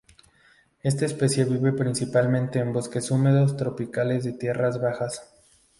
[0.81, 5.31] Esta especie vive principalmente en bosques húmedos tropicales de tierras bajas.